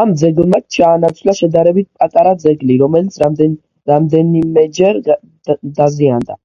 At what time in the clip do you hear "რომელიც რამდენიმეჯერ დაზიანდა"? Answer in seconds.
2.84-6.40